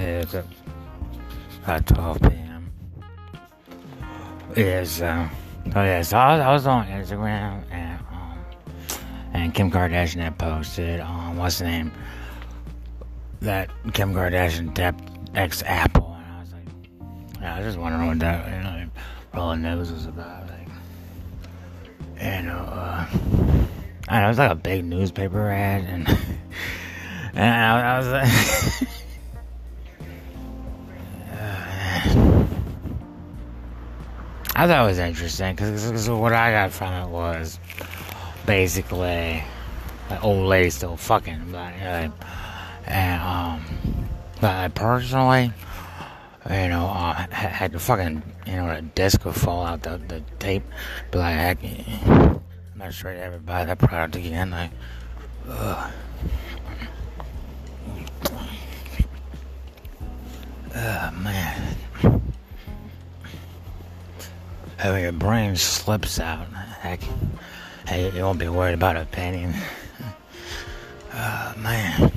It's 0.00 0.34
uh, 0.34 0.42
at 1.66 1.86
12 1.86 2.22
p.m. 2.22 2.72
Yes, 4.56 5.02
uh, 5.02 5.28
oh 5.76 5.82
yeah, 5.82 6.00
so 6.00 6.16
I 6.16 6.36
was, 6.36 6.40
I 6.40 6.52
was 6.52 6.66
on 6.66 6.86
Instagram 6.86 7.62
and 7.70 8.00
um, 8.10 8.38
and 9.34 9.54
Kim 9.54 9.70
Kardashian 9.70 10.22
had 10.22 10.38
posted 10.38 11.00
um, 11.00 11.36
what's 11.36 11.58
the 11.58 11.66
name 11.66 11.92
that 13.40 13.68
Kim 13.92 14.14
Kardashian 14.14 14.74
tapped 14.74 15.04
ex 15.34 15.62
Apple, 15.66 16.16
and 16.18 16.32
I 16.32 16.40
was 16.40 16.52
like, 16.54 17.40
yeah, 17.42 17.54
I 17.54 17.58
was 17.58 17.68
just 17.68 17.78
wondering 17.78 18.08
what 18.08 18.18
that 18.20 18.46
you 18.46 18.62
know 18.62 18.90
rolling 19.34 19.60
news 19.60 19.92
was 19.92 20.06
about, 20.06 20.48
like, 20.48 20.68
know, 22.42 22.56
uh, 22.56 23.06
I 24.08 24.20
know 24.20 24.24
it 24.24 24.28
was 24.28 24.38
like 24.38 24.50
a 24.50 24.54
big 24.54 24.86
newspaper 24.86 25.50
ad, 25.50 25.84
and 25.84 26.08
and 27.34 27.54
I, 27.54 27.96
I 27.96 27.98
was 27.98 28.08
like. 28.08 28.88
I 34.54 34.66
thought 34.66 34.84
it 34.84 34.88
was 34.88 34.98
interesting 34.98 35.54
because 35.54 36.08
what 36.10 36.32
I 36.32 36.50
got 36.52 36.72
from 36.72 36.92
it 36.92 37.08
was 37.08 37.58
basically 38.46 39.42
the 40.08 40.20
old 40.20 40.46
lady 40.46 40.70
still 40.70 40.96
fucking, 40.96 41.52
but 41.52 41.72
and 42.86 43.22
um, 43.22 43.64
but 44.40 44.74
personally, 44.74 45.52
you 46.48 46.68
know, 46.68 46.86
uh, 46.86 47.26
had 47.30 47.72
to 47.72 47.78
fucking 47.78 48.22
you 48.46 48.56
know 48.56 48.70
a 48.70 48.82
disc 48.82 49.24
would 49.24 49.36
fall 49.36 49.64
out 49.64 49.82
the 49.82 50.00
the 50.08 50.22
tape, 50.38 50.64
be 51.10 51.18
like, 51.18 51.62
I'm 51.62 52.40
not 52.76 52.92
sure 52.92 53.12
to 53.12 53.20
ever 53.20 53.38
buy 53.38 53.64
that 53.64 53.78
product 53.78 54.16
again. 54.16 54.50
Like, 54.50 54.70
ugh. 55.48 55.92
Oh 60.74 61.10
man. 61.22 62.19
How 64.80 64.94
your 64.94 65.12
brain 65.12 65.56
slips 65.56 66.18
out. 66.18 66.46
Heck, 66.80 67.00
hey, 67.86 68.10
you 68.16 68.22
won't 68.22 68.38
be 68.38 68.48
worried 68.48 68.72
about 68.72 68.96
a 68.96 69.04
penny. 69.04 69.46
Oh 71.12 71.54
man. 71.58 72.12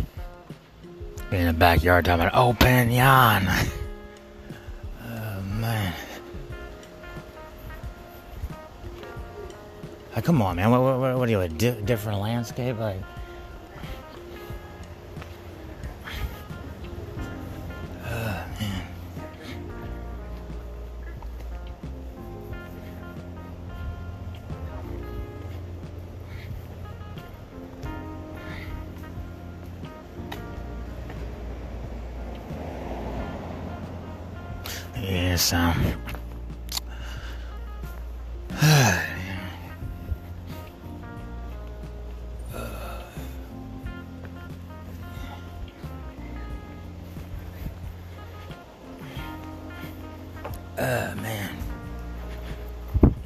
In 1.31 1.47
the 1.47 1.53
backyard 1.53 2.06
talking 2.06 2.25
about 2.25 2.36
open 2.36 2.89
yawn. 2.91 3.47
Oh 5.06 5.41
man. 5.41 5.94
Come 10.22 10.41
on, 10.41 10.56
man. 10.56 10.72
What, 10.72 10.81
what, 10.81 11.17
what 11.17 11.28
are 11.28 11.31
you, 11.31 11.41
a 11.41 11.50
di- 11.50 11.81
different 11.81 12.22
landscape? 12.22 12.80
Like, 12.80 13.02
Yes, 35.04 35.52
um. 35.52 35.76
Oh 50.78 51.16
man. 51.18 51.58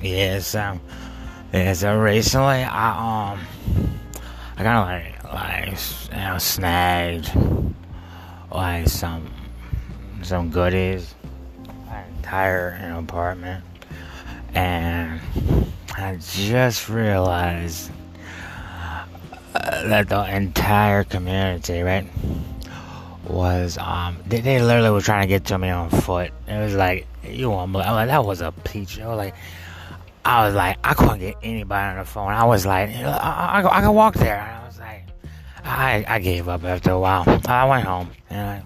Yes, 0.02 0.56
um. 0.56 0.82
Yeah, 1.54 1.74
so 1.74 1.96
recently 2.00 2.64
I 2.64 3.34
um 3.34 3.40
I 4.58 4.64
kinda 4.64 4.82
like 4.82 5.24
like 5.26 5.80
you 6.12 6.18
know 6.18 6.38
snagged 6.40 7.32
like 8.52 8.88
some 8.88 9.32
some 10.24 10.50
goodies 10.50 11.14
entire 12.28 12.78
you 12.82 12.90
know, 12.90 13.00
apartment. 13.00 13.64
And 14.54 15.22
I 15.96 16.18
just 16.20 16.90
realized 16.90 17.90
uh, 19.56 19.88
that 19.88 20.10
the 20.10 20.36
entire 20.36 21.06
community 21.06 21.82
right 21.82 22.06
was 23.24 23.78
um 23.78 24.18
they, 24.26 24.40
they 24.40 24.62
literally 24.62 24.90
were 24.90 25.02
trying 25.02 25.22
to 25.22 25.28
get 25.28 25.46
to 25.46 25.58
me 25.58 25.70
on 25.70 25.90
foot. 25.90 26.32
It 26.48 26.60
was 26.60 26.76
like 26.76 27.08
you 27.24 27.50
won't 27.50 27.72
believe 27.72 27.88
like, 27.88 28.08
that 28.10 28.26
was 28.26 28.42
a 28.42 28.52
peach. 28.52 29.00
I 29.00 29.08
was 29.08 29.18
like 29.18 29.36
I 30.26 30.46
was 30.46 30.54
like 30.54 30.78
I 30.84 30.94
couldn't 30.96 31.20
get 31.20 31.36
anybody 31.44 31.92
on 31.92 31.98
the 31.98 32.06
phone. 32.06 32.34
I 32.34 32.44
was 32.44 32.66
like 32.66 32.90
I, 32.90 33.62
I, 33.64 33.78
I 33.78 33.82
can 33.82 33.94
walk 33.94 34.16
there. 34.16 34.40
And 34.40 34.52
I 34.52 34.68
was 34.68 34.80
like 34.80 35.04
I 35.64 36.06
I 36.08 36.20
gave 36.20 36.50
up 36.50 36.66
after 36.66 36.92
a 36.92 37.00
while. 37.00 37.24
I 37.48 37.66
went 37.66 37.86
home. 37.86 38.10
And 38.30 38.50
I 38.50 38.64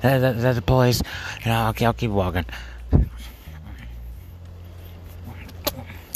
that's 0.00 0.20
that, 0.20 0.40
that 0.40 0.54
the 0.54 0.62
police. 0.62 1.02
Okay, 1.46 1.84
I'll 1.84 1.92
keep 1.92 2.10
walking. 2.10 2.44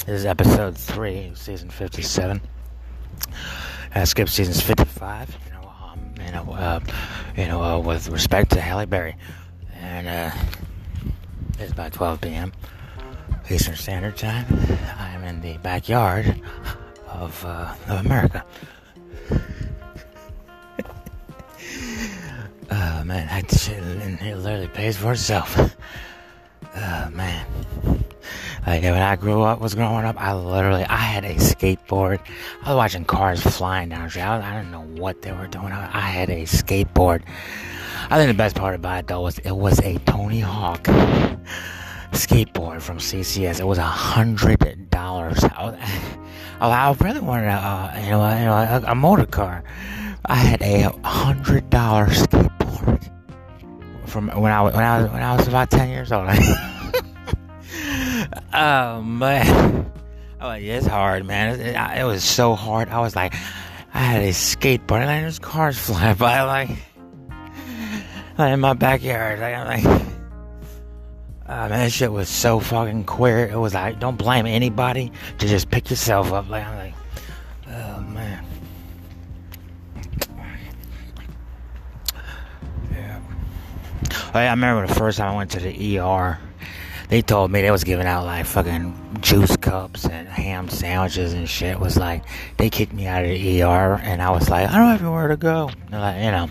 This 0.04 0.20
is 0.20 0.26
episode 0.26 0.76
three, 0.76 1.32
season 1.34 1.70
fifty-seven. 1.70 2.41
I 3.94 4.04
skipped 4.04 4.31
seasons 4.31 4.60
fifty-five. 4.60 5.37
You 5.47 5.53
know, 5.53 5.72
um, 5.82 6.15
you 6.25 6.32
know, 6.32 6.53
uh, 6.53 6.81
you 7.37 7.47
know, 7.47 7.62
uh, 7.62 7.78
with 7.78 8.09
respect 8.09 8.50
to 8.53 8.60
Halle 8.60 8.87
Berry, 8.87 9.16
and 9.75 10.09
uh, 10.09 10.31
it's 11.59 11.72
about 11.72 11.92
twelve 11.92 12.21
p.m. 12.21 12.53
Eastern 13.50 13.76
Standard 13.76 14.16
Time. 14.16 14.47
I'm 14.98 15.22
in 15.25 15.41
the 15.41 15.59
backyard 15.59 16.41
of 17.09 17.44
uh, 17.44 17.75
of 17.88 18.04
America. 18.04 18.44
Man, 23.12 23.26
that 23.26 23.50
shit 23.50 23.78
it 24.22 24.36
literally 24.36 24.68
pays 24.68 24.96
for 24.96 25.12
itself. 25.12 25.58
Oh 26.74 27.10
man. 27.10 27.44
Like 28.66 28.82
when 28.82 28.94
I 28.94 29.16
grew 29.16 29.42
up, 29.42 29.60
was 29.60 29.74
growing 29.74 30.06
up, 30.06 30.18
I 30.18 30.32
literally, 30.32 30.84
I 30.84 30.96
had 30.96 31.22
a 31.22 31.34
skateboard. 31.34 32.18
I 32.62 32.70
was 32.70 32.76
watching 32.76 33.04
cars 33.04 33.42
flying 33.42 33.90
down 33.90 34.04
the 34.04 34.08
street. 34.08 34.22
I, 34.22 34.38
I 34.40 34.56
didn't 34.56 34.70
know 34.70 35.02
what 35.02 35.20
they 35.20 35.32
were 35.32 35.48
doing. 35.48 35.70
I, 35.70 35.90
I 35.92 36.00
had 36.00 36.30
a 36.30 36.44
skateboard. 36.44 37.24
I 38.08 38.16
think 38.16 38.28
the 38.28 38.38
best 38.38 38.56
part 38.56 38.74
about 38.74 39.00
it 39.00 39.06
though 39.08 39.20
was 39.20 39.38
it 39.40 39.50
was 39.50 39.80
a 39.80 39.98
Tony 40.06 40.40
Hawk 40.40 40.84
skateboard 42.12 42.80
from 42.80 42.96
CCS. 42.96 43.60
It 43.60 43.66
was 43.66 43.76
a 43.76 43.82
hundred 43.82 44.88
dollars. 44.88 45.44
I, 45.44 46.96
really 47.02 47.20
wanted 47.20 47.48
a, 47.48 47.52
uh, 47.52 48.00
you 48.02 48.10
know, 48.12 48.38
you 48.38 48.44
know, 48.46 48.54
a, 48.54 48.92
a 48.92 48.94
motor 48.94 49.26
car. 49.26 49.62
I 50.24 50.36
had 50.36 50.62
a 50.62 50.90
hundred 51.06 51.68
dollar 51.68 52.06
skateboard 52.06 52.51
from 54.06 54.28
when 54.28 54.53
I 54.53 54.62
was 54.62 54.75
when 54.75 54.84
I 54.84 55.03
was 55.03 55.10
when 55.10 55.22
I 55.22 55.37
was 55.37 55.48
about 55.48 55.70
ten 55.70 55.88
years 55.88 56.12
old. 56.12 56.28
oh 58.53 59.00
man, 59.03 59.91
oh 60.41 60.53
yeah, 60.54 60.76
it's 60.76 60.87
hard, 60.87 61.25
man. 61.25 61.59
It, 61.59 61.66
it, 61.66 61.76
it, 62.00 62.04
was 62.04 62.22
so 62.22 62.54
hard. 62.54 62.91
I 62.91 63.00
was 63.00 63.16
like, 63.16 63.34
I 63.94 63.98
had 63.98 64.22
a 64.22 64.31
skateboard, 64.31 65.00
and 65.00 65.09
there's 65.09 65.38
cars 65.38 65.78
flying 65.87 66.16
by, 66.16 66.42
like, 66.42 66.71
like 68.38 68.53
in 68.53 68.60
my 68.60 68.75
backyard. 68.75 69.41
Like, 69.41 69.54
I'm 69.54 69.66
like, 69.66 69.84
oh 71.48 71.69
man, 71.69 71.91
shit 71.91 72.12
was 72.12 72.28
so 72.28 72.60
fucking 72.60 73.04
queer. 73.04 73.47
It 73.47 73.59
was 73.59 73.75
like, 73.75 73.98
don't 73.98 74.16
blame 74.16 74.47
anybody 74.47 75.10
to 75.38 75.48
just 75.48 75.71
pick 75.71 75.91
yourself 75.91 76.32
up. 76.32 76.48
Like, 76.50 76.66
I'm 76.66 76.76
like, 76.76 76.94
oh 77.69 78.01
man. 78.01 78.45
Oh, 84.15 84.18
I 84.34 84.50
remember 84.50 84.86
the 84.86 84.94
first 84.94 85.18
time 85.18 85.32
I 85.32 85.36
went 85.36 85.50
to 85.52 85.60
the 85.60 85.98
ER. 85.98 86.38
They 87.08 87.20
told 87.20 87.50
me 87.50 87.60
they 87.60 87.70
was 87.70 87.84
giving 87.84 88.06
out 88.06 88.24
like 88.24 88.46
fucking 88.46 89.18
juice 89.20 89.54
cups 89.58 90.06
and 90.06 90.26
ham 90.26 90.70
sandwiches 90.70 91.34
and 91.34 91.46
shit. 91.46 91.72
It 91.72 91.78
was 91.80 91.98
like 91.98 92.24
they 92.56 92.70
kicked 92.70 92.94
me 92.94 93.06
out 93.06 93.22
of 93.22 93.28
the 93.28 93.62
ER, 93.62 94.00
and 94.02 94.22
I 94.22 94.30
was 94.30 94.48
like, 94.48 94.66
I 94.70 94.78
don't 94.78 94.88
have 94.88 95.02
anywhere 95.02 95.28
to 95.28 95.36
go. 95.36 95.70
Like, 95.90 96.16
you 96.24 96.30
know. 96.30 96.48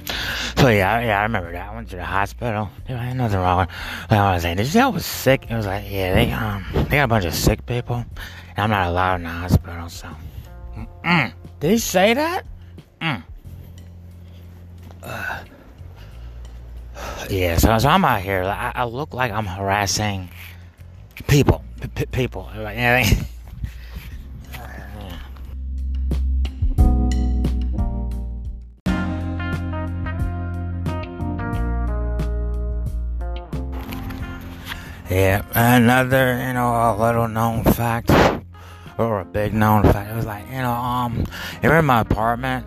So 0.58 0.68
yeah, 0.68 1.02
yeah, 1.02 1.20
I 1.20 1.24
remember 1.24 1.52
that. 1.52 1.72
I 1.72 1.74
went 1.74 1.90
to 1.90 1.96
the 1.96 2.06
hospital. 2.06 2.70
There 2.88 2.96
was 2.96 3.16
nothing 3.16 3.40
wrong. 3.40 3.58
With 3.58 4.12
I 4.12 4.36
was 4.36 4.44
like, 4.44 4.58
know 4.58 4.82
I 4.82 4.88
was 4.90 5.06
sick? 5.06 5.50
It 5.50 5.56
was 5.56 5.66
like, 5.66 5.86
yeah, 5.90 6.14
they 6.14 6.32
um, 6.32 6.66
they 6.90 6.98
got 6.98 7.06
a 7.06 7.08
bunch 7.08 7.26
of 7.26 7.34
sick 7.34 7.66
people, 7.66 7.96
and 7.96 8.60
I'm 8.60 8.70
not 8.70 8.88
allowed 8.88 9.16
in 9.16 9.24
the 9.24 9.30
hospital. 9.30 9.90
So, 9.90 10.10
Mm-mm. 10.78 11.34
did 11.60 11.72
he 11.72 11.78
say 11.80 12.14
that? 12.14 12.46
Mm. 13.02 13.24
Uh 15.02 15.44
yeah, 17.30 17.58
so, 17.58 17.78
so 17.78 17.90
I'm 17.90 18.04
out 18.06 18.22
here. 18.22 18.44
I, 18.44 18.72
I, 18.76 18.84
look 18.86 19.14
like 19.14 19.32
I'm 19.32 19.46
harassing 19.46 20.30
people. 21.28 21.64
P- 21.96 22.06
people. 22.06 22.50
You 22.52 22.60
know 22.60 22.64
what 22.66 22.78
I 22.78 23.04
mean? 23.04 23.26
Yeah, 35.12 35.44
another, 35.54 36.42
you 36.48 36.54
know, 36.54 36.72
a 36.72 36.96
little 36.98 37.28
known 37.28 37.66
fact, 37.66 38.10
or 38.98 39.20
a 39.20 39.26
big 39.26 39.54
known 39.54 39.84
fact, 39.84 40.10
it 40.10 40.16
was 40.16 40.26
like, 40.26 40.46
you 40.46 40.60
know, 40.60 40.72
um, 40.72 41.26
remember 41.62 41.82
my 41.82 42.00
apartment? 42.00 42.66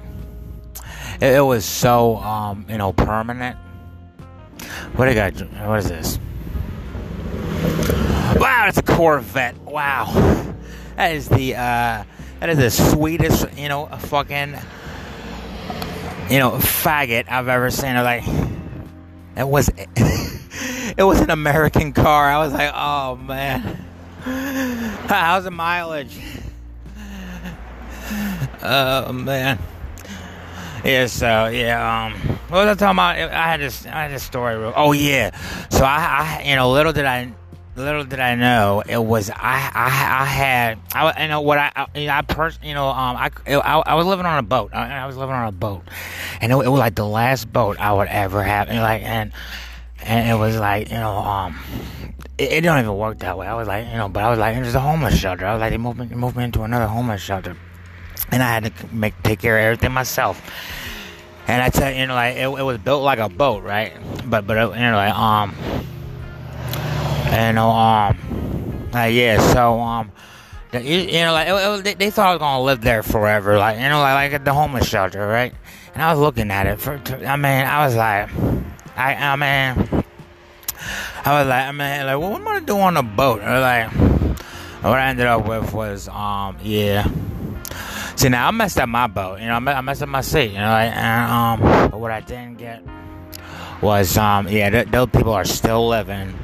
It, 1.22 1.36
it 1.36 1.40
was 1.40 1.64
so, 1.64 2.16
um, 2.18 2.66
you 2.68 2.76
know, 2.76 2.92
permanent 2.92 3.56
what 4.96 5.08
I 5.08 5.14
got? 5.14 5.34
What 5.66 5.78
is 5.78 5.88
this? 5.88 6.18
Wow, 8.36 8.66
it's 8.68 8.78
a 8.78 8.82
Corvette. 8.82 9.58
Wow, 9.62 10.12
that 10.96 11.14
is 11.14 11.28
the, 11.28 11.54
uh, 11.54 12.04
that 12.40 12.48
is 12.48 12.58
the 12.58 12.70
sweetest, 12.70 13.46
you 13.56 13.68
know, 13.68 13.86
fucking, 13.86 14.54
you 16.30 16.38
know, 16.38 16.52
faggot 16.52 17.28
I've 17.28 17.48
ever 17.48 17.70
seen. 17.70 17.94
Like, 17.94 18.24
it 19.36 19.48
was. 19.48 19.70
it 20.96 21.02
was 21.02 21.20
an 21.20 21.30
American 21.30 21.92
car. 21.92 22.28
I 22.28 22.38
was 22.38 22.52
like, 22.52 22.70
oh 22.74 23.16
man, 23.16 23.84
how's 25.08 25.44
the 25.44 25.50
mileage? 25.50 26.16
Oh 28.62 29.12
man. 29.12 29.58
Yeah, 30.84 31.06
so 31.06 31.46
yeah, 31.46 32.06
um, 32.06 32.33
what 32.54 32.66
was 32.66 32.76
I 32.76 32.78
talking 32.78 32.94
about? 32.94 33.18
I 33.18 33.48
had 33.48 33.60
this, 33.60 33.84
I 33.84 34.02
had 34.02 34.12
this 34.12 34.22
story. 34.22 34.54
Oh 34.76 34.92
yeah, 34.92 35.36
so 35.70 35.84
I, 35.84 36.40
I, 36.40 36.48
you 36.48 36.54
know, 36.54 36.70
little 36.70 36.92
did 36.92 37.04
I, 37.04 37.32
little 37.74 38.04
did 38.04 38.20
I 38.20 38.36
know 38.36 38.80
it 38.88 39.02
was 39.02 39.28
I, 39.28 39.34
I, 39.34 40.22
I 40.22 40.24
had, 40.24 40.78
I, 40.94 41.22
you 41.24 41.28
know, 41.28 41.40
what 41.40 41.58
I, 41.58 41.72
I, 41.74 41.86
you 41.98 42.06
know, 42.06 42.12
I 42.12 42.22
pers- 42.22 42.60
you 42.62 42.74
know, 42.74 42.86
um, 42.88 43.16
I, 43.16 43.30
I, 43.46 43.82
I 43.86 43.94
was 43.94 44.06
living 44.06 44.24
on 44.24 44.38
a 44.38 44.42
boat. 44.42 44.70
I, 44.72 45.02
I 45.02 45.06
was 45.06 45.16
living 45.16 45.34
on 45.34 45.48
a 45.48 45.52
boat, 45.52 45.82
and 46.40 46.52
it, 46.52 46.54
it 46.54 46.68
was 46.68 46.78
like 46.78 46.94
the 46.94 47.04
last 47.04 47.52
boat 47.52 47.80
I 47.80 47.92
would 47.92 48.06
ever 48.06 48.40
have, 48.44 48.68
and 48.68 48.78
like, 48.78 49.02
and 49.02 49.32
and 50.04 50.30
it 50.30 50.38
was 50.38 50.56
like 50.56 50.90
you 50.90 50.96
know 50.96 51.16
um 51.16 51.58
it, 52.38 52.52
it 52.52 52.60
don't 52.60 52.78
even 52.78 52.96
work 52.96 53.18
that 53.18 53.36
way. 53.36 53.48
I 53.48 53.54
was 53.54 53.66
like 53.66 53.86
you 53.88 53.94
know, 53.94 54.08
but 54.08 54.22
I 54.22 54.30
was 54.30 54.38
like 54.38 54.54
there's 54.54 54.76
a 54.76 54.80
homeless 54.80 55.18
shelter. 55.18 55.44
I 55.44 55.54
was 55.54 55.60
like 55.60 55.72
they 55.72 55.78
moved 55.78 55.98
me, 55.98 56.06
moved 56.06 56.36
me 56.36 56.44
into 56.44 56.62
another 56.62 56.86
homeless 56.86 57.20
shelter, 57.20 57.56
and 58.30 58.44
I 58.44 58.46
had 58.46 58.64
to 58.64 58.94
make 58.94 59.20
take 59.24 59.40
care 59.40 59.58
of 59.58 59.64
everything 59.64 59.92
myself. 59.92 60.40
And 61.46 61.62
I 61.62 61.68
tell 61.68 61.92
you, 61.92 62.06
know, 62.06 62.14
like 62.14 62.36
it, 62.36 62.46
it 62.46 62.62
was 62.62 62.78
built 62.78 63.02
like 63.02 63.18
a 63.18 63.28
boat, 63.28 63.62
right? 63.62 63.92
But 64.24 64.46
but 64.46 64.54
you 64.54 64.82
know, 64.82 64.96
like 64.96 65.14
um, 65.14 65.54
you 67.26 67.52
know 67.52 67.70
um, 67.70 68.90
like 68.92 69.14
yeah, 69.14 69.40
so 69.52 69.80
um. 69.80 70.12
You, 70.72 70.80
you 70.80 71.20
know, 71.20 71.32
like 71.32 71.46
it, 71.46 71.86
it, 71.86 71.98
they, 72.00 72.10
thought 72.10 72.30
I 72.30 72.32
was 72.32 72.40
gonna 72.40 72.64
live 72.64 72.80
there 72.80 73.04
forever, 73.04 73.56
like 73.58 73.76
you 73.76 73.88
know, 73.88 74.00
like 74.00 74.14
like 74.14 74.32
at 74.32 74.44
the 74.44 74.52
homeless 74.52 74.88
shelter, 74.88 75.24
right? 75.24 75.54
And 75.94 76.02
I 76.02 76.10
was 76.10 76.18
looking 76.18 76.50
at 76.50 76.66
it 76.66 76.80
for, 76.80 77.00
I 77.24 77.36
mean, 77.36 77.64
I 77.64 77.86
was 77.86 77.94
like, 77.94 78.28
I, 78.96 79.14
I 79.14 79.36
mean, 79.36 80.04
I 81.24 81.38
was 81.38 81.48
like, 81.48 81.64
I 81.64 81.70
mean, 81.70 82.06
like, 82.06 82.18
what 82.18 82.40
am 82.40 82.48
I 82.48 82.54
gonna 82.54 82.66
do 82.66 82.78
on 82.80 82.96
a 82.96 83.02
boat? 83.04 83.40
Or 83.40 83.60
like, 83.60 83.92
what 84.82 84.98
I 84.98 85.08
ended 85.08 85.26
up 85.26 85.46
with 85.46 85.72
was, 85.72 86.08
um, 86.08 86.56
yeah. 86.60 87.08
See, 88.16 88.28
now 88.28 88.48
I 88.48 88.50
messed 88.50 88.78
up 88.78 88.88
my 88.88 89.06
boat. 89.06 89.40
You 89.40 89.46
know, 89.46 89.54
I 89.54 89.80
messed 89.80 90.02
up 90.02 90.08
my 90.08 90.20
seat. 90.20 90.52
You 90.52 90.58
know, 90.58 90.76
and 90.76 91.32
um, 91.32 91.90
but 91.90 91.98
what 92.00 92.10
I 92.10 92.20
didn't 92.20 92.58
get 92.58 92.82
was, 93.82 94.16
um, 94.16 94.48
yeah, 94.48 94.70
th- 94.70 94.88
those 94.88 95.08
people 95.10 95.32
are 95.32 95.44
still 95.44 95.88
living 95.88 96.38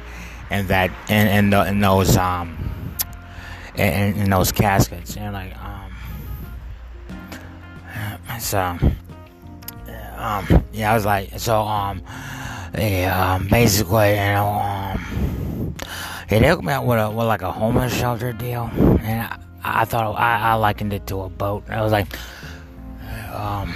in 0.49 0.67
that, 0.67 0.91
in 1.09 1.27
in, 1.27 1.49
the, 1.49 1.67
in 1.67 1.79
those, 1.79 2.17
um, 2.17 2.95
in, 3.75 4.15
in 4.15 4.29
those 4.29 4.51
caskets. 4.51 5.15
You 5.15 5.23
know, 5.23 5.31
like, 5.31 5.55
um, 5.57 5.91
so, 8.39 8.59
um, 10.17 10.63
yeah, 10.73 10.91
I 10.91 10.93
was 10.95 11.05
like, 11.05 11.39
so, 11.39 11.61
um 11.61 12.03
yeah, 12.77 13.33
um, 13.35 13.47
basically, 13.47 14.11
you 14.11 14.15
know, 14.15 14.47
um, 14.47 15.75
yeah, 16.29 16.39
they 16.39 16.47
hooked 16.47 16.63
me 16.63 16.71
up 16.73 16.85
with 16.85 16.99
a 16.99 17.09
with 17.09 17.27
like 17.27 17.41
a 17.41 17.51
homeless 17.51 17.93
shelter 17.93 18.31
deal, 18.31 18.69
and 18.73 19.21
I, 19.21 19.37
I 19.63 19.85
thought 19.85 20.15
I, 20.17 20.51
I 20.51 20.53
likened 20.55 20.93
it 20.93 21.07
to 21.07 21.21
a 21.21 21.29
boat. 21.29 21.63
I 21.69 21.81
was 21.81 21.91
like, 21.91 22.07
um, 23.33 23.73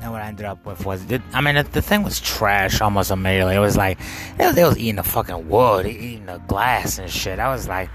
and 0.00 0.12
what 0.12 0.22
I 0.22 0.28
ended 0.28 0.46
up 0.46 0.64
with 0.64 0.84
was, 0.84 1.10
it, 1.10 1.22
I 1.32 1.40
mean, 1.40 1.56
the, 1.56 1.62
the, 1.64 1.82
thing 1.82 2.02
was 2.02 2.20
trash 2.20 2.80
almost 2.80 3.10
immediately. 3.10 3.56
It 3.56 3.60
was 3.60 3.76
like 3.76 3.98
they 4.36 4.46
was, 4.46 4.56
was 4.56 4.78
eating 4.78 4.96
the 4.96 5.02
fucking 5.02 5.48
wood, 5.48 5.86
eating 5.86 6.26
the 6.26 6.38
glass 6.38 6.98
and 6.98 7.10
shit. 7.10 7.38
I 7.38 7.48
was 7.48 7.68
like, 7.68 7.90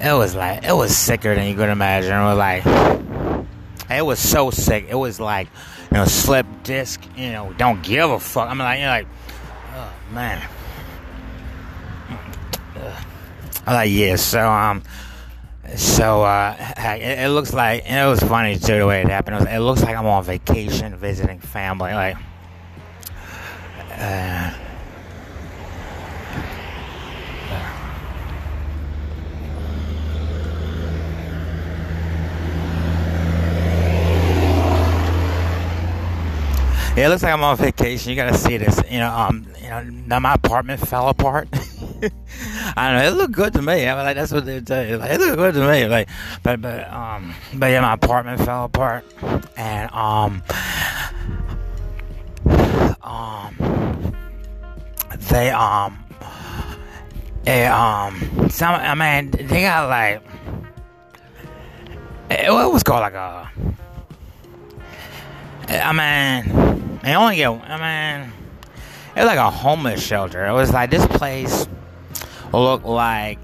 it 0.00 0.12
was 0.12 0.34
like 0.34 0.64
it 0.64 0.72
was 0.72 0.96
sicker 0.96 1.34
than 1.34 1.46
you 1.46 1.54
could 1.54 1.68
imagine. 1.68 2.12
It 2.12 2.24
was 2.24 2.38
like, 2.38 2.66
it 3.90 4.04
was 4.04 4.18
so 4.18 4.50
sick. 4.50 4.86
It 4.88 4.94
was 4.94 5.20
like, 5.20 5.48
you 5.90 5.98
know, 5.98 6.04
slip 6.06 6.46
disc. 6.62 7.00
You 7.16 7.32
know, 7.32 7.52
don't 7.58 7.82
give 7.82 8.10
a 8.10 8.18
fuck. 8.18 8.48
I 8.48 8.54
mean, 8.54 8.58
like, 8.60 8.78
you 8.78 8.84
know, 8.86 8.90
like 8.90 9.06
Oh 9.74 9.92
man. 10.12 10.48
I 13.66 13.74
like 13.74 13.90
yeah. 13.90 14.16
So 14.16 14.46
um, 14.46 14.82
so 15.76 16.22
uh, 16.22 16.56
it, 16.76 17.28
looks 17.30 17.52
like 17.52 17.84
it 17.88 18.06
was 18.06 18.20
funny 18.20 18.56
too 18.56 18.78
the 18.78 18.86
way 18.86 19.00
it 19.02 19.08
happened. 19.08 19.36
It, 19.36 19.40
was, 19.40 19.48
it 19.48 19.58
looks 19.58 19.82
like 19.82 19.96
I'm 19.96 20.06
on 20.06 20.24
vacation 20.24 20.96
visiting 20.96 21.38
family. 21.38 21.92
Like, 21.92 22.16
uh, 23.96 24.52
Yeah, 36.94 37.06
it 37.06 37.08
looks 37.08 37.22
like 37.22 37.32
I'm 37.32 37.42
on 37.42 37.56
vacation. 37.56 38.10
You 38.10 38.16
gotta 38.16 38.36
see 38.36 38.58
this. 38.58 38.78
You 38.90 38.98
know, 38.98 39.10
um, 39.10 39.46
you 39.62 39.70
know, 39.70 39.82
now 39.82 40.20
my 40.20 40.34
apartment 40.34 40.86
fell 40.86 41.08
apart. 41.08 41.48
I 42.76 42.90
don't 42.90 42.98
know. 42.98 43.06
It 43.06 43.16
looked 43.16 43.32
good 43.32 43.52
to 43.54 43.62
me. 43.62 43.88
I 43.88 43.94
mean, 43.94 44.04
like 44.04 44.16
that's 44.16 44.32
what 44.32 44.46
they 44.46 44.60
tell 44.60 44.86
you. 44.86 44.96
Like, 44.96 45.12
it 45.12 45.20
looked 45.20 45.36
good 45.36 45.54
to 45.54 45.70
me. 45.70 45.86
Like, 45.86 46.08
but 46.42 46.60
but 46.60 46.90
um, 46.92 47.34
but 47.54 47.66
yeah, 47.66 47.80
my 47.80 47.94
apartment 47.94 48.40
fell 48.44 48.64
apart, 48.64 49.04
and 49.56 49.90
um, 49.92 50.42
um, 53.02 54.14
they 55.30 55.50
um, 55.50 56.04
they 57.44 57.66
um, 57.66 58.48
some. 58.50 58.74
I 58.74 58.94
mean, 58.94 59.30
they 59.30 59.62
got 59.62 59.88
like 59.88 60.22
it, 62.30 62.48
it 62.48 62.72
was 62.72 62.82
called 62.82 63.00
like 63.00 63.14
a. 63.14 63.50
I 65.68 65.92
mean 65.92 66.72
they 67.02 67.16
only 67.16 67.36
get, 67.36 67.50
I 67.50 68.20
mean, 68.20 68.32
it 69.16 69.20
was 69.20 69.26
like 69.26 69.38
a 69.38 69.50
homeless 69.50 70.04
shelter. 70.04 70.46
It 70.46 70.52
was 70.52 70.72
like 70.72 70.90
this 70.90 71.04
place 71.06 71.66
looked 72.52 72.84
like, 72.84 73.38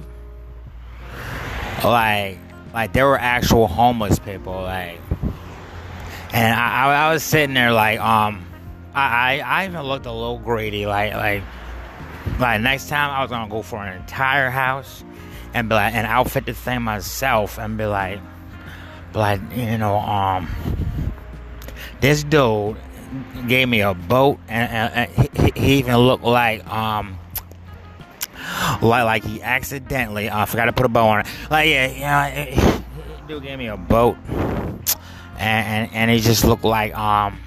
like, 1.84 2.38
like 2.74 2.92
there 2.92 3.06
were 3.06 3.18
actual 3.18 3.66
homeless 3.66 4.18
people, 4.18 4.54
like, 4.54 5.00
and 6.32 6.54
I, 6.54 6.86
I, 6.86 6.94
I 7.08 7.12
was 7.12 7.22
sitting 7.22 7.54
there 7.54 7.72
like, 7.72 8.00
um, 8.00 8.44
I, 8.94 9.40
I, 9.40 9.62
I 9.62 9.66
even 9.66 9.82
looked 9.82 10.06
a 10.06 10.12
little 10.12 10.38
greedy, 10.38 10.86
like, 10.86 11.14
like, 11.14 11.42
like 12.38 12.60
next 12.60 12.88
time 12.88 13.10
I 13.10 13.22
was 13.22 13.30
gonna 13.30 13.50
go 13.50 13.62
for 13.62 13.82
an 13.84 13.96
entire 14.00 14.50
house 14.50 15.04
and 15.54 15.68
be 15.68 15.74
like, 15.74 15.94
and 15.94 16.06
outfit 16.06 16.46
the 16.46 16.52
thing 16.52 16.82
myself 16.82 17.58
and 17.58 17.78
be 17.78 17.86
like, 17.86 18.20
be 19.12 19.18
like, 19.18 19.40
you 19.54 19.78
know, 19.78 19.96
um, 19.98 20.48
this 22.00 22.22
dude 22.24 22.76
gave 23.46 23.68
me 23.68 23.80
a 23.80 23.94
boat, 23.94 24.38
and, 24.48 24.70
and, 24.70 25.10
and 25.10 25.54
he, 25.54 25.60
he, 25.60 25.78
even 25.78 25.96
looked 25.96 26.24
like 26.24 26.66
um 26.68 27.18
like 28.82 29.04
like 29.04 29.24
he 29.24 29.42
accidentally 29.42 30.28
uh, 30.28 30.44
forgot 30.46 30.66
to 30.66 30.72
put 30.72 30.86
a 30.86 30.88
bow 30.88 31.08
on 31.08 31.20
it. 31.20 31.26
Like 31.50 31.68
yeah, 31.68 31.86
yeah, 31.86 32.82
dude 33.26 33.42
gave 33.42 33.58
me 33.58 33.66
a 33.66 33.76
boat, 33.76 34.16
and, 34.28 35.38
and 35.38 35.90
and 35.92 36.10
he 36.10 36.20
just 36.20 36.44
looked 36.44 36.64
like 36.64 36.96
um 36.96 37.38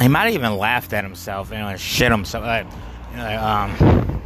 he 0.00 0.08
might 0.08 0.24
have 0.24 0.34
even 0.34 0.56
laughed 0.56 0.92
at 0.92 1.04
himself, 1.04 1.50
you 1.50 1.56
know, 1.56 1.68
and 1.68 1.80
shit 1.80 2.10
himself. 2.10 2.44
Like, 2.44 2.66
you 3.12 3.16
know, 3.16 3.24
like 3.24 3.38
um. 3.38 4.22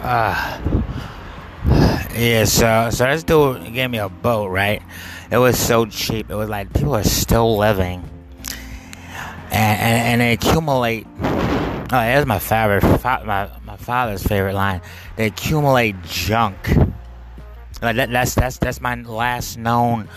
Uh, 0.00 0.60
yeah, 2.16 2.44
so 2.44 2.88
so 2.90 3.04
this 3.06 3.24
dude 3.24 3.72
gave 3.74 3.90
me 3.90 3.98
a 3.98 4.08
boat, 4.08 4.48
right? 4.48 4.82
It 5.30 5.38
was 5.38 5.58
so 5.58 5.84
cheap. 5.86 6.30
It 6.30 6.34
was 6.34 6.48
like 6.48 6.72
people 6.72 6.94
are 6.94 7.04
still 7.04 7.58
living, 7.58 8.08
and 9.50 9.80
and, 9.80 10.20
and 10.20 10.20
they 10.20 10.32
accumulate. 10.32 11.06
Oh, 11.86 11.90
that's 11.90 12.26
my 12.26 12.40
favorite. 12.40 12.82
My 12.82 13.48
my 13.64 13.76
father's 13.76 14.24
favorite 14.24 14.54
line. 14.54 14.80
They 15.14 15.26
accumulate 15.26 16.02
junk. 16.02 16.56
Like 17.80 17.94
that, 17.94 18.10
that's 18.10 18.34
that's 18.34 18.58
that's 18.58 18.80
my 18.80 18.96
last 18.96 19.56
known 19.56 20.08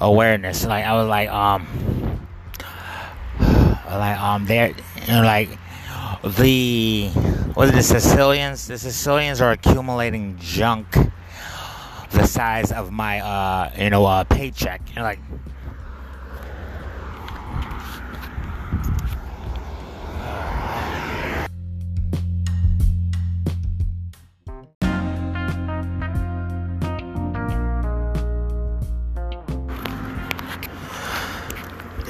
awareness. 0.00 0.64
Like 0.64 0.86
I 0.86 0.94
was 0.94 1.06
like 1.06 1.28
um, 1.28 2.26
like 3.40 4.18
um, 4.18 4.46
there, 4.46 4.68
you 4.68 5.12
know, 5.12 5.22
like 5.22 5.50
the 6.38 7.08
what 7.52 7.68
are 7.68 7.72
the 7.72 7.82
Sicilians? 7.82 8.66
The 8.66 8.78
Sicilians 8.78 9.42
are 9.42 9.50
accumulating 9.50 10.38
junk 10.38 10.96
the 12.10 12.26
size 12.26 12.72
of 12.72 12.90
my 12.90 13.20
uh, 13.20 13.70
you 13.76 13.90
know 13.90 14.06
uh, 14.06 14.24
paycheck. 14.24 14.80
You 14.88 14.96
know, 14.96 15.02
like 15.02 15.20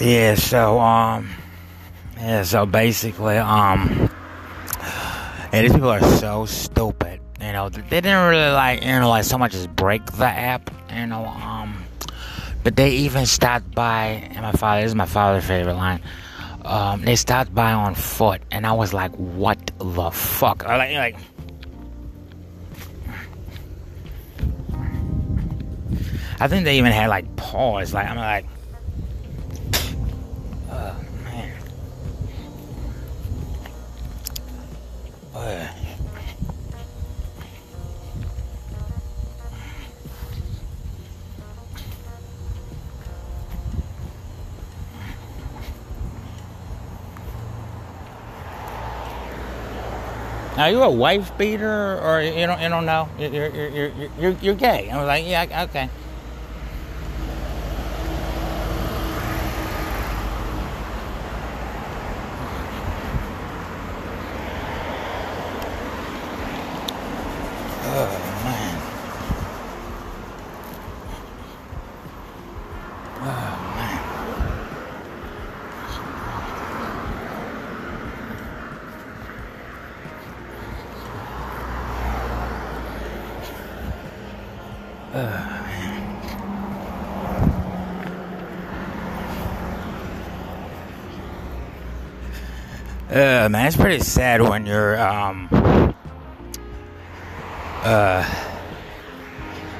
Yeah, 0.00 0.34
so 0.36 0.78
um, 0.78 1.28
yeah, 2.16 2.42
so 2.42 2.66
basically 2.66 3.36
um, 3.38 4.10
yeah, 5.52 5.62
these 5.62 5.72
people 5.72 5.88
are 5.90 6.02
so 6.18 6.46
stupid. 6.46 7.20
You 7.40 7.52
know, 7.52 7.68
they 7.68 8.00
didn't 8.00 8.28
really 8.28 8.50
like 8.52 8.82
you 8.82 8.88
know 8.88 9.08
like 9.08 9.24
so 9.24 9.38
much 9.38 9.54
as 9.54 9.66
break 9.66 10.04
the 10.12 10.26
app. 10.26 10.70
You 10.94 11.06
know, 11.06 11.26
um, 11.26 11.84
but 12.62 12.76
they 12.76 12.90
even 12.90 13.26
stopped 13.26 13.74
by. 13.74 14.30
And 14.34 14.42
my 14.42 14.52
father 14.52 14.82
this 14.82 14.90
is 14.90 14.94
my 14.94 15.06
father's 15.06 15.44
favorite 15.44 15.74
line. 15.74 16.00
Um, 16.64 17.02
they 17.02 17.16
stopped 17.16 17.54
by 17.54 17.72
on 17.72 17.94
foot, 17.94 18.42
and 18.50 18.66
I 18.66 18.72
was 18.72 18.92
like, 18.92 19.12
"What 19.16 19.58
the 19.78 20.10
fuck?" 20.10 20.64
I 20.64 20.76
like, 20.76 20.94
like 20.94 21.16
I 26.40 26.46
think 26.46 26.64
they 26.64 26.78
even 26.78 26.92
had 26.92 27.08
like 27.08 27.34
paws. 27.36 27.92
Like 27.92 28.06
I'm 28.08 28.16
like, 28.16 28.46
oh 30.70 30.96
man. 31.24 31.52
Are 50.58 50.70
you 50.72 50.82
a 50.82 50.90
wife 50.90 51.38
beater, 51.38 52.00
or 52.00 52.20
you 52.20 52.44
don't 52.46 52.60
you 52.60 52.68
don't 52.68 52.84
know? 52.84 53.08
You're 53.16 53.30
you're 53.30 53.68
you're 53.68 53.92
you're, 54.18 54.36
you're 54.42 54.54
gay. 54.54 54.90
I 54.90 54.96
was 54.98 55.06
like, 55.06 55.24
yeah, 55.24 55.66
okay. 55.70 55.88
Oh 67.90 68.10
man. 68.44 68.78
Oh 73.20 73.24
man. 73.74 73.98
Oh 85.14 85.24
man. 85.24 85.48
Uh, 93.10 93.48
man, 93.50 93.66
it's 93.66 93.76
pretty 93.76 94.00
sad 94.00 94.42
when 94.42 94.66
you're 94.66 95.00
um 95.00 95.48
uh 97.82 98.22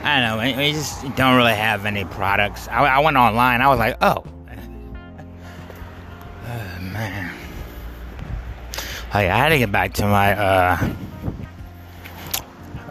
I 0.02 0.20
don't 0.20 0.38
know. 0.38 0.62
You 0.64 0.72
just 0.72 1.02
don't 1.14 1.36
really 1.36 1.52
have 1.52 1.84
any 1.84 2.06
products. 2.06 2.68
I, 2.68 2.86
I 2.86 2.98
went 3.00 3.18
online. 3.18 3.60
I 3.60 3.68
was 3.68 3.78
like, 3.78 3.98
oh, 4.00 4.24
oh 6.46 6.80
man. 6.80 7.34
Like 9.12 9.28
I 9.28 9.36
had 9.36 9.50
to 9.50 9.58
get 9.58 9.70
back 9.70 9.92
to 9.94 10.06
my 10.06 10.32
uh 10.34 10.94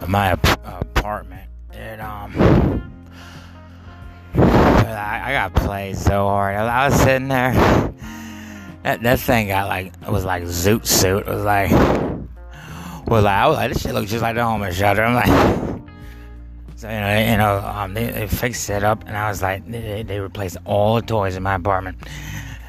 my 0.06 0.28
ap- 0.28 0.64
apartment. 0.64 1.50
And 1.72 2.00
um, 2.00 2.32
I, 4.36 5.20
I 5.24 5.32
got 5.32 5.52
played 5.54 5.96
so 5.96 6.28
hard. 6.28 6.54
I 6.54 6.88
was 6.88 7.00
sitting 7.00 7.26
there. 7.26 7.52
That 8.88 9.02
that 9.02 9.20
thing 9.20 9.48
got 9.48 9.68
like 9.68 9.92
it 10.00 10.10
was 10.10 10.24
like 10.24 10.44
zoot 10.44 10.86
suit. 10.86 11.26
It 11.26 11.28
was 11.28 11.44
like 11.44 11.70
was 13.06 13.22
like 13.22 13.34
I 13.34 13.46
was 13.46 13.56
like 13.58 13.72
this 13.74 13.82
shit 13.82 13.92
looks 13.92 14.10
just 14.10 14.22
like 14.22 14.34
the 14.34 14.42
homeless 14.42 14.76
shelter. 14.76 15.04
I'm 15.04 15.14
like. 15.14 15.78
So 16.76 16.88
you 16.88 16.94
know, 16.94 17.18
you 17.18 17.36
know, 17.36 17.58
um, 17.58 17.92
they, 17.92 18.06
they 18.06 18.28
fixed 18.28 18.70
it 18.70 18.84
up, 18.84 19.02
and 19.04 19.16
I 19.16 19.28
was 19.28 19.42
like, 19.42 19.68
they, 19.68 20.04
they 20.04 20.20
replaced 20.20 20.58
all 20.64 20.94
the 20.94 21.02
toys 21.02 21.34
in 21.34 21.42
my 21.42 21.56
apartment. 21.56 21.98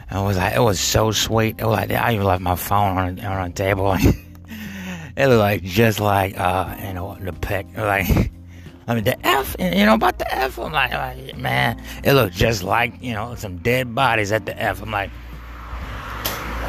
And 0.09 0.21
it 0.21 0.23
was 0.23 0.35
like, 0.35 0.55
it 0.55 0.61
was 0.61 0.79
so 0.79 1.11
sweet. 1.11 1.57
It 1.59 1.65
was 1.65 1.77
like, 1.77 1.91
I 1.91 2.15
even 2.15 2.25
left 2.25 2.41
my 2.41 2.55
phone 2.55 2.97
on 2.97 3.19
a, 3.19 3.23
on 3.23 3.51
a 3.51 3.53
table. 3.53 3.93
it 5.15 5.27
looked 5.27 5.39
like 5.39 5.61
just 5.61 5.99
like, 5.99 6.39
uh, 6.39 6.75
you 6.83 6.93
know, 6.93 7.19
the 7.21 7.33
pic. 7.33 7.67
Like, 7.77 8.07
I 8.87 8.95
mean, 8.95 9.03
the 9.03 9.27
F, 9.27 9.55
you 9.59 9.85
know, 9.85 9.93
about 9.93 10.17
the 10.17 10.35
F. 10.35 10.57
I'm 10.57 10.71
like, 10.71 11.37
man, 11.37 11.79
it 12.03 12.13
looked 12.13 12.33
just 12.33 12.63
like, 12.63 12.99
you 13.03 13.13
know, 13.13 13.35
some 13.35 13.59
dead 13.59 13.93
bodies 13.93 14.31
at 14.31 14.47
the 14.47 14.59
F. 14.59 14.81
I'm 14.81 14.89
like, 14.89 15.11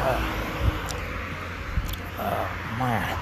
oh, 0.03 0.21
oh 2.19 2.77
man. 2.79 3.17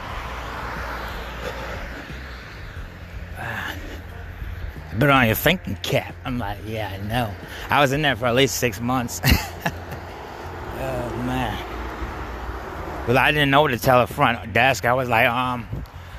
Put 4.99 5.09
on 5.09 5.27
your 5.27 5.35
thinking 5.35 5.75
cap. 5.77 6.13
I'm 6.25 6.39
like, 6.39 6.57
yeah, 6.65 6.89
I 6.89 6.97
know. 7.07 7.31
I 7.69 7.79
was 7.79 7.93
in 7.93 8.01
there 8.01 8.15
for 8.17 8.25
at 8.25 8.35
least 8.35 8.55
six 8.55 8.81
months. 8.81 9.21
oh 9.25 11.23
man. 11.25 11.57
Well, 13.07 13.17
I 13.17 13.31
didn't 13.31 13.49
know 13.49 13.61
what 13.61 13.69
to 13.69 13.79
tell 13.79 14.05
the 14.05 14.13
front 14.13 14.51
desk. 14.51 14.85
I 14.85 14.93
was 14.93 15.07
like, 15.07 15.27
um, 15.27 15.67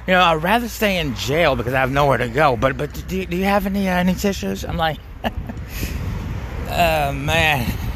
you 0.06 0.14
know, 0.14 0.22
I'd 0.22 0.42
rather 0.42 0.68
stay 0.68 0.98
in 0.98 1.14
jail 1.14 1.56
because 1.56 1.74
I 1.74 1.80
have 1.80 1.90
nowhere 1.90 2.18
to 2.18 2.28
go. 2.28 2.56
But 2.56 2.76
but 2.78 2.92
do, 3.06 3.26
do 3.26 3.36
you 3.36 3.44
have 3.44 3.66
any 3.66 3.88
uh, 3.88 3.96
any 3.96 4.14
tissues? 4.14 4.64
I'm 4.64 4.76
like, 4.76 4.98
oh 6.70 7.12
man. 7.12 7.89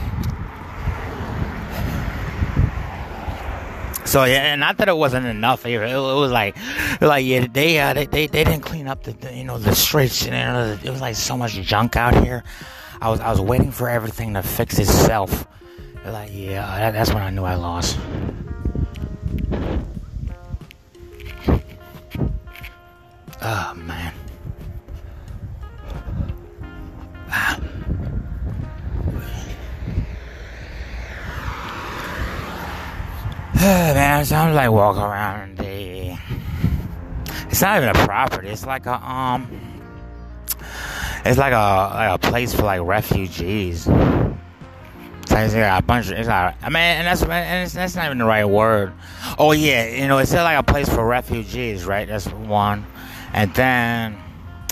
So 4.14 4.22
yeah, 4.22 4.52
and 4.52 4.60
not 4.60 4.76
that 4.76 4.88
it 4.88 4.96
wasn't 4.96 5.26
enough. 5.26 5.66
It, 5.66 5.72
it 5.72 5.96
was 5.96 6.30
like, 6.30 6.56
like 7.00 7.26
yeah, 7.26 7.48
they, 7.50 7.80
uh, 7.80 7.94
they 7.94 8.06
they 8.06 8.28
they 8.28 8.44
didn't 8.44 8.60
clean 8.60 8.86
up 8.86 9.02
the, 9.02 9.10
the 9.10 9.34
you 9.34 9.42
know 9.42 9.58
the 9.58 9.74
streets. 9.74 10.24
You 10.24 10.30
know, 10.30 10.78
it 10.80 10.88
was 10.88 11.00
like 11.00 11.16
so 11.16 11.36
much 11.36 11.54
junk 11.54 11.96
out 11.96 12.22
here. 12.24 12.44
I 13.00 13.10
was 13.10 13.18
I 13.18 13.28
was 13.32 13.40
waiting 13.40 13.72
for 13.72 13.88
everything 13.88 14.34
to 14.34 14.42
fix 14.44 14.78
itself. 14.78 15.48
Like 16.06 16.30
yeah, 16.32 16.64
that, 16.64 16.92
that's 16.92 17.12
when 17.12 17.24
I 17.24 17.30
knew 17.30 17.42
I 17.42 17.56
lost. 17.56 17.98
Oh 23.42 23.74
man. 23.74 24.14
So 34.24 34.36
I'm 34.36 34.54
like 34.54 34.70
walking 34.70 35.02
around 35.02 35.58
the. 35.58 36.18
It's 37.48 37.60
not 37.60 37.76
even 37.76 37.90
a 37.90 38.06
property. 38.06 38.48
It's 38.48 38.66
like 38.66 38.86
a 38.86 38.94
um. 38.94 39.48
It's 41.24 41.38
like 41.38 41.52
a 41.52 41.90
like 41.94 42.14
a 42.14 42.18
place 42.18 42.54
for 42.54 42.62
like 42.62 42.80
refugees. 42.82 43.86
It's 43.86 45.30
like 45.30 45.52
a 45.54 45.82
bunch. 45.82 46.10
Of, 46.10 46.18
it's 46.18 46.28
like 46.28 46.56
I 46.62 46.68
mean, 46.68 46.76
and 46.76 47.06
that's 47.06 47.22
and 47.22 47.64
it's, 47.64 47.74
that's 47.74 47.96
not 47.96 48.06
even 48.06 48.18
the 48.18 48.24
right 48.24 48.44
word. 48.44 48.92
Oh 49.38 49.52
yeah, 49.52 49.88
you 49.88 50.08
know, 50.08 50.18
it's 50.18 50.32
like 50.32 50.58
a 50.58 50.62
place 50.62 50.88
for 50.88 51.06
refugees, 51.06 51.84
right? 51.84 52.06
That's 52.08 52.26
one, 52.28 52.86
and 53.32 53.54
then 53.54 54.18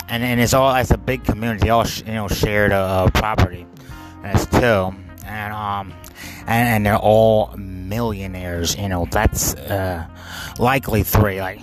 and 0.09 0.23
and 0.23 0.40
it's 0.40 0.54
all 0.54 0.75
it's 0.76 0.90
a 0.90 0.99
big 0.99 1.25
community, 1.25 1.71
all 1.71 1.87
you 2.06 2.12
know, 2.12 2.28
shared 2.28 2.73
uh, 2.73 3.09
property. 3.11 3.66
That's 4.23 4.47
two, 4.47 4.94
and 5.26 5.52
um 5.52 5.92
and, 6.46 6.68
and 6.68 6.86
they're 6.86 6.96
all 6.96 7.54
millionaires 7.56 8.76
you 8.76 8.88
know 8.88 9.06
that's 9.10 9.54
uh 9.54 10.06
likely 10.58 11.02
three 11.02 11.40
like 11.40 11.60